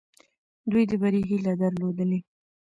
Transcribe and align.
دوی 0.71 0.83
د 0.89 0.93
بري 1.01 1.21
هیله 1.29 1.53
درلودلې. 1.61 2.19